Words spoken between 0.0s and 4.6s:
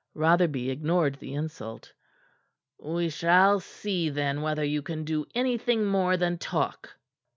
Rotherby ignored the insult. "We shall see, then,